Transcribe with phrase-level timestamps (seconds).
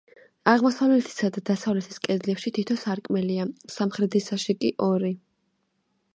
[0.51, 5.15] აღმოსავლეთისა და დასავლეთის კედლებში თითო სარკმელია, სამხრეთისაში კი ორი.